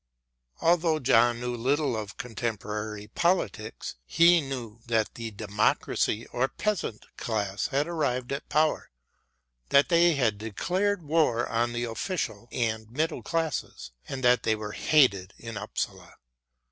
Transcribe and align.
Although 0.61 0.97
John 0.97 1.39
knew 1.39 1.55
little 1.55 1.95
of 1.95 2.17
contemporary 2.17 3.09
politics, 3.09 3.97
he 4.07 4.41
knew 4.41 4.79
that 4.87 5.13
the 5.13 5.29
democracy 5.29 6.25
or 6.33 6.47
peasant 6.47 7.05
class 7.17 7.67
had 7.67 7.87
arrived 7.87 8.31
at 8.33 8.49
power, 8.49 8.89
that 9.69 9.89
they 9.89 10.15
had 10.15 10.39
declared 10.39 11.03
war 11.03 11.47
on 11.47 11.71
the 11.71 11.83
official 11.83 12.49
and 12.51 12.89
middle 12.89 13.21
classes, 13.21 13.91
and 14.09 14.23
that 14.23 14.41
they 14.41 14.55
were 14.55 14.71
hated 14.71 15.35
in 15.37 15.55
Upsala. 15.55 16.15